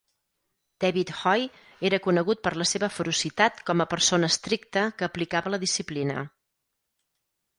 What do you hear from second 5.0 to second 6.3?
que aplicava la disciplina.